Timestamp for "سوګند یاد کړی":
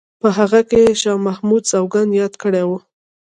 1.71-2.63